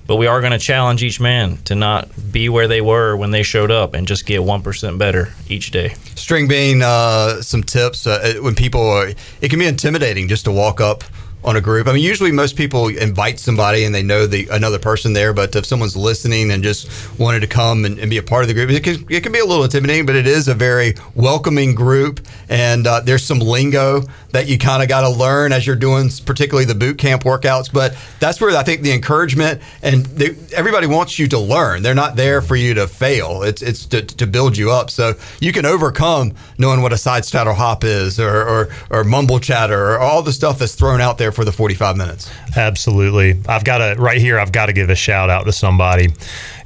[0.09, 3.31] But we are going to challenge each man to not be where they were when
[3.31, 5.91] they showed up and just get 1% better each day.
[6.15, 9.11] String bean, uh, some tips uh, when people are,
[9.43, 11.05] it can be intimidating just to walk up
[11.45, 11.87] on a group.
[11.87, 15.55] I mean, usually most people invite somebody and they know the another person there, but
[15.55, 18.55] if someone's listening and just wanted to come and, and be a part of the
[18.55, 21.75] group, it can, it can be a little intimidating, but it is a very welcoming
[21.75, 22.27] group.
[22.49, 26.11] And uh, there's some lingo that you kind of got to learn as you're doing,
[26.25, 27.73] particularly the boot camp workouts.
[27.73, 31.83] But that's where I think the encouragement and they, everybody wants you to learn.
[31.83, 33.43] They're not there for you to fail.
[33.43, 34.91] It's it's to, to build you up.
[34.91, 39.39] So you can overcome knowing what a side straddle hop is, or, or or mumble
[39.39, 42.31] chatter, or all the stuff that's thrown out there for the 45 minutes.
[42.57, 43.41] Absolutely.
[43.49, 46.09] I've got to, right here, I've got to give a shout out to somebody.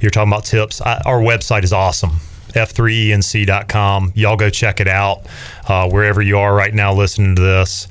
[0.01, 0.81] You're talking about tips.
[0.81, 2.11] I, our website is awesome.
[2.49, 4.13] F3ENC.com.
[4.15, 5.25] Y'all go check it out
[5.67, 7.87] uh, wherever you are right now listening to this.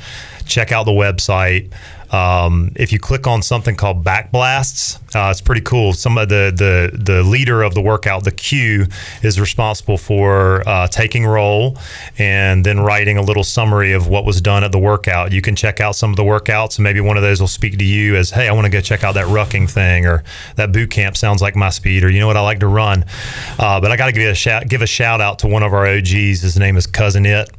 [0.47, 1.73] Check out the website.
[2.13, 5.93] Um, if you click on something called backblasts, uh, it's pretty cool.
[5.93, 8.87] Some of the, the the leader of the workout, the Q,
[9.23, 11.79] is responsible for uh, taking roll
[12.19, 15.33] and then writing a little summary of what was done at the workout.
[15.33, 17.79] You can check out some of the workouts, and maybe one of those will speak
[17.79, 20.23] to you as, "Hey, I want to go check out that rucking thing," or
[20.57, 23.05] "That boot camp sounds like my speed," or "You know what, I like to run."
[23.59, 25.73] Uh, but I got to give a shout give a shout out to one of
[25.73, 26.43] our OGs.
[26.43, 27.51] His name is Cousin It,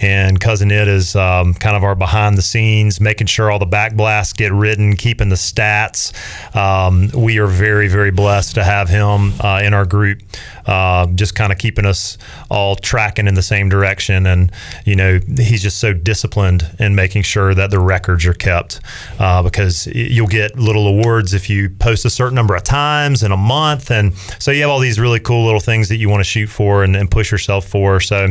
[0.00, 3.66] and Cousin It is um, kind of our behind the scenes, making sure all the
[3.66, 6.12] back blasts get ridden, keeping the stats.
[6.56, 10.22] Um, we are very, very blessed to have him uh, in our group,
[10.66, 12.18] uh, just kind of keeping us
[12.50, 14.26] all tracking in the same direction.
[14.26, 14.52] And,
[14.84, 18.80] you know, he's just so disciplined in making sure that the records are kept
[19.18, 23.32] uh, because you'll get little awards if you post a certain number of times in
[23.32, 23.90] a month.
[23.90, 26.48] And so you have all these really cool little things that you want to shoot
[26.48, 28.00] for and, and push yourself for.
[28.00, 28.28] So,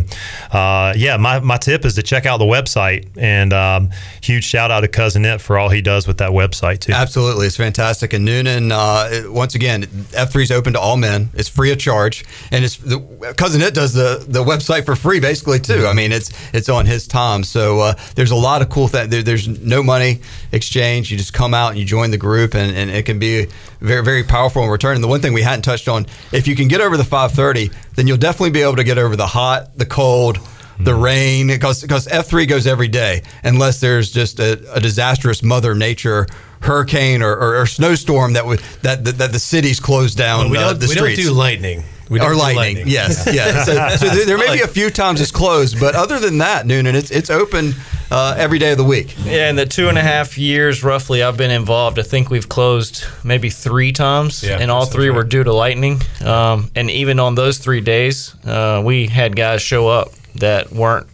[0.51, 3.07] uh, yeah, my, my tip is to check out the website.
[3.17, 3.89] And um,
[4.21, 6.93] huge shout out to Cousin It for all he does with that website, too.
[6.93, 8.13] Absolutely, it's fantastic.
[8.13, 11.29] And Noonan, uh, once again, F3 is open to all men.
[11.33, 12.18] It's free of charge.
[12.51, 12.99] And it's the
[13.37, 15.85] cousin it does the the website for free basically too.
[15.87, 17.43] I mean, it's it's on his time.
[17.43, 19.09] So uh, there's a lot of cool things.
[19.09, 21.11] There, there's no money exchange.
[21.11, 23.47] You just come out and you join the group, and, and it can be
[23.81, 24.95] very very powerful in return.
[24.95, 27.71] And the one thing we hadn't touched on, if you can get over the 530,
[27.95, 30.39] then you'll definitely be able to get over the hot, the cold
[30.79, 35.75] the rain because because F3 goes every day unless there's just a, a disastrous mother
[35.75, 36.25] nature
[36.61, 40.49] hurricane or, or, or snowstorm that would that, that that the city's closed down Well,
[40.51, 41.83] we uh, don't, the we don't do lightning.
[42.09, 43.63] We or do lightning, yes, yeah.
[43.63, 46.65] So, so there, there may be a few times it's closed, but other than that,
[46.65, 47.73] Noonan, it's it's open
[48.09, 49.15] uh, every day of the week.
[49.23, 52.49] Yeah, in the two and a half years roughly I've been involved, I think we've
[52.49, 56.01] closed maybe three times, Yeah, and all three were due to lightning.
[56.25, 61.07] Um, and even on those three days, uh, we had guys show up that weren't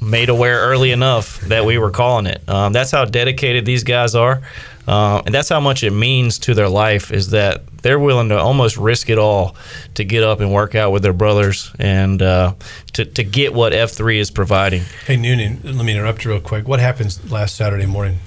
[0.00, 2.46] made aware early enough that we were calling it.
[2.48, 4.42] Um, that's how dedicated these guys are,
[4.86, 7.10] uh, and that's how much it means to their life.
[7.12, 9.56] Is that they're willing to almost risk it all
[9.94, 12.54] to get up and work out with their brothers and uh,
[12.94, 14.82] to to get what F three is providing.
[15.06, 16.68] Hey, Noonan, let me interrupt you real quick.
[16.68, 18.18] What happens last Saturday morning?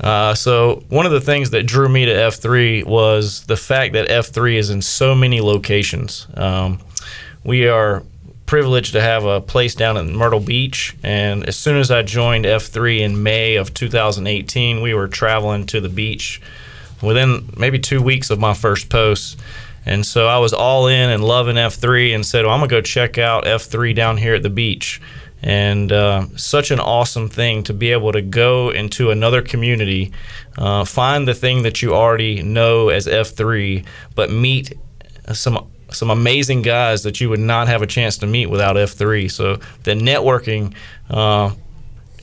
[0.00, 4.08] Uh, so one of the things that drew me to F3 was the fact that
[4.08, 6.26] F3 is in so many locations.
[6.34, 6.80] Um,
[7.44, 8.02] we are
[8.46, 12.44] privileged to have a place down in Myrtle Beach, and as soon as I joined
[12.44, 16.40] F3 in May of 2018, we were traveling to the beach
[17.02, 19.38] within maybe two weeks of my first post.
[19.86, 22.76] And so I was all in and loving F3 and said, well, I'm going to
[22.76, 25.00] go check out F3 down here at the beach
[25.44, 30.10] and uh, such an awesome thing to be able to go into another community,
[30.56, 33.84] uh, find the thing that you already know as F3,
[34.14, 34.72] but meet
[35.34, 39.30] some some amazing guys that you would not have a chance to meet without F3.
[39.30, 40.74] So the networking.
[41.08, 41.54] Uh,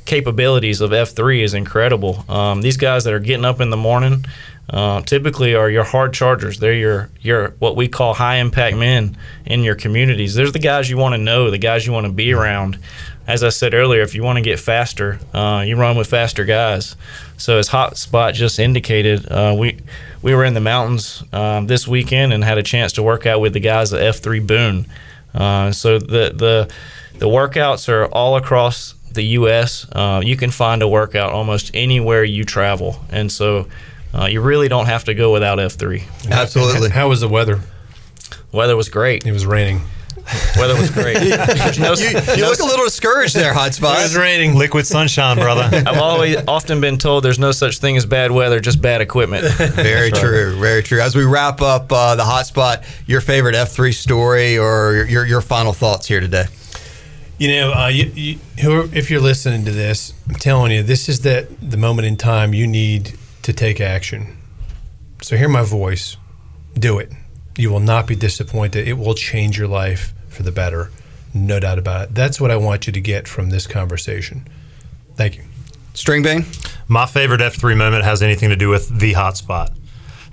[0.03, 2.25] capabilities of F3 is incredible.
[2.27, 4.25] Um, these guys that are getting up in the morning
[4.69, 6.59] uh, typically are your hard chargers.
[6.59, 10.33] They're your your what we call high impact men in your communities.
[10.33, 12.79] There's the guys you want to know, the guys you want to be around.
[13.27, 16.43] As I said earlier, if you want to get faster, uh, you run with faster
[16.43, 16.95] guys.
[17.37, 19.77] So as Hotspot just indicated, uh, we
[20.21, 23.39] we were in the mountains um, this weekend and had a chance to work out
[23.39, 24.85] with the guys at F3 Boone.
[25.33, 26.71] Uh, so the the
[27.19, 29.85] the workouts are all across the U.S.
[29.91, 33.67] Uh, you can find a workout almost anywhere you travel, and so
[34.13, 36.03] uh, you really don't have to go without F3.
[36.29, 36.89] Absolutely.
[36.89, 37.61] How was the weather?
[38.51, 39.25] Weather was great.
[39.25, 39.81] It was raining.
[40.57, 41.15] Weather was great.
[41.15, 43.99] No- you, you no- look a little discouraged there, Hotspot.
[43.99, 44.55] It was raining.
[44.55, 45.63] Liquid sunshine, brother.
[45.87, 49.43] I've always often been told there's no such thing as bad weather, just bad equipment.
[49.57, 51.01] Very true, very true.
[51.01, 55.41] As we wrap up uh, the hotspot, your favorite F3 story or your, your, your
[55.41, 56.45] final thoughts here today?
[57.37, 58.39] You know, uh, you, you,
[58.93, 62.53] if you're listening to this, I'm telling you, this is the the moment in time
[62.53, 64.37] you need to take action.
[65.21, 66.17] So hear my voice.
[66.75, 67.11] Do it.
[67.57, 68.87] You will not be disappointed.
[68.87, 70.89] It will change your life for the better.
[71.33, 72.15] No doubt about it.
[72.15, 74.47] That's what I want you to get from this conversation.
[75.15, 75.43] Thank you.
[75.93, 76.45] String Bean?
[76.87, 79.75] My favorite F3 moment has anything to do with the hotspot.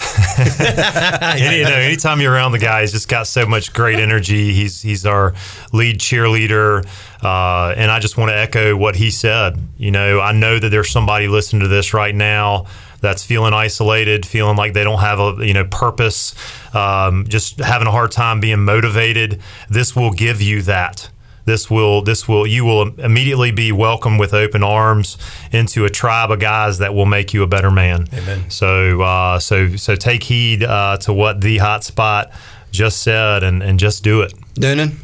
[0.38, 4.52] Any, you know, anytime you're around the guy, he's just got so much great energy.
[4.52, 5.34] He's he's our
[5.72, 6.86] lead cheerleader,
[7.20, 9.58] uh, and I just want to echo what he said.
[9.76, 12.66] You know, I know that there's somebody listening to this right now
[13.00, 16.34] that's feeling isolated, feeling like they don't have a you know purpose,
[16.74, 19.40] um, just having a hard time being motivated.
[19.68, 21.10] This will give you that
[21.48, 25.16] this will this will you will immediately be welcomed with open arms
[25.50, 28.06] into a tribe of guys that will make you a better man.
[28.12, 28.50] Amen.
[28.50, 32.32] So uh, so so take heed uh, to what the hotspot
[32.70, 34.34] just said and, and just do it.
[34.58, 34.98] Noonan?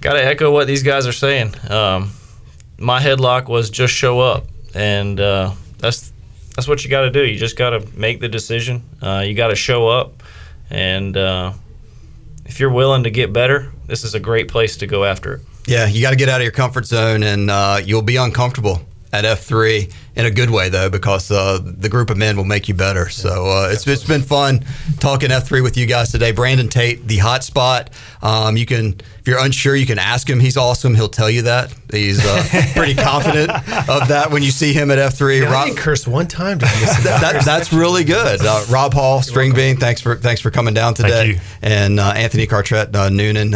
[0.00, 1.54] Got to echo what these guys are saying.
[1.68, 2.12] Um,
[2.78, 6.12] my headlock was just show up, and uh, that's
[6.54, 7.24] that's what you got to do.
[7.24, 8.82] You just got to make the decision.
[9.02, 10.22] Uh, you got to show up,
[10.70, 11.52] and uh,
[12.46, 15.40] if you're willing to get better, this is a great place to go after it.
[15.66, 18.80] Yeah, you got to get out of your comfort zone, and uh, you'll be uncomfortable
[19.14, 22.68] at F3 in a good way, though, because uh, the group of men will make
[22.68, 23.08] you better.
[23.08, 24.64] So uh, it's, it's been fun
[25.00, 26.32] talking F3 with you guys today.
[26.32, 27.88] Brandon Tate, the hotspot.
[28.22, 30.38] Um, you can, if you're unsure, you can ask him.
[30.40, 30.94] He's awesome.
[30.94, 31.74] He'll tell you that.
[31.90, 32.42] He's uh,
[32.74, 35.42] pretty confident of that when you see him at F3.
[35.42, 36.58] Yeah, I didn't curse one time.
[36.58, 38.40] During this that, that- that's really good.
[38.40, 41.08] Uh, Rob Hall, String Bean, thanks for thanks for coming down today.
[41.10, 41.40] Thank you.
[41.62, 43.54] And uh, Anthony Cartrett, uh, Noonan.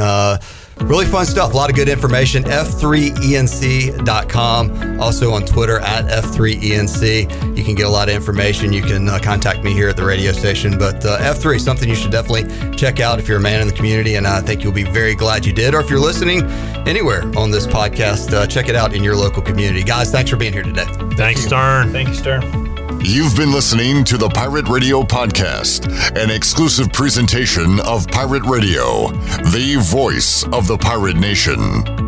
[0.83, 1.53] Really fun stuff.
[1.53, 2.45] A lot of good information.
[2.45, 5.01] F3ENC.com.
[5.01, 7.57] Also on Twitter at F3ENC.
[7.57, 8.73] You can get a lot of information.
[8.73, 10.79] You can uh, contact me here at the radio station.
[10.79, 13.75] But uh, F3, something you should definitely check out if you're a man in the
[13.75, 14.15] community.
[14.15, 15.75] And I think you'll be very glad you did.
[15.75, 16.45] Or if you're listening
[16.87, 19.83] anywhere on this podcast, uh, check it out in your local community.
[19.83, 20.87] Guys, thanks for being here today.
[21.17, 21.93] Thanks, Stern.
[21.93, 22.68] Thank you, Stern.
[23.01, 25.87] You've been listening to the Pirate Radio Podcast,
[26.17, 29.09] an exclusive presentation of Pirate Radio,
[29.53, 32.08] the voice of the pirate nation.